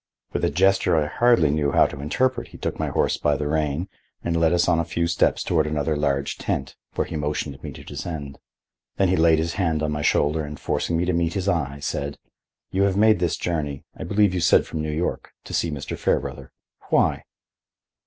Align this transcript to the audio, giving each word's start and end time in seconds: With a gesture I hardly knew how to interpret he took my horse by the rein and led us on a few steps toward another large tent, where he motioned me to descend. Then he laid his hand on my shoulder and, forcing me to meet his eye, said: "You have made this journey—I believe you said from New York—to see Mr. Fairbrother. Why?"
With 0.33 0.43
a 0.43 0.49
gesture 0.49 0.95
I 0.95 1.05
hardly 1.05 1.51
knew 1.51 1.73
how 1.73 1.85
to 1.85 1.99
interpret 2.01 2.47
he 2.47 2.57
took 2.57 2.79
my 2.79 2.87
horse 2.87 3.17
by 3.17 3.35
the 3.37 3.47
rein 3.47 3.87
and 4.23 4.35
led 4.35 4.51
us 4.51 4.67
on 4.67 4.79
a 4.79 4.83
few 4.83 5.05
steps 5.05 5.43
toward 5.43 5.67
another 5.67 5.95
large 5.95 6.39
tent, 6.39 6.75
where 6.95 7.05
he 7.05 7.15
motioned 7.15 7.61
me 7.61 7.71
to 7.71 7.83
descend. 7.83 8.39
Then 8.97 9.09
he 9.09 9.15
laid 9.15 9.37
his 9.37 9.53
hand 9.61 9.83
on 9.83 9.91
my 9.91 10.01
shoulder 10.01 10.43
and, 10.43 10.59
forcing 10.59 10.97
me 10.97 11.05
to 11.05 11.13
meet 11.13 11.35
his 11.35 11.47
eye, 11.47 11.81
said: 11.81 12.17
"You 12.71 12.81
have 12.81 12.97
made 12.97 13.19
this 13.19 13.37
journey—I 13.37 14.03
believe 14.03 14.33
you 14.33 14.39
said 14.41 14.65
from 14.65 14.81
New 14.81 14.89
York—to 14.91 15.53
see 15.53 15.69
Mr. 15.69 15.95
Fairbrother. 15.95 16.51
Why?" 16.89 17.23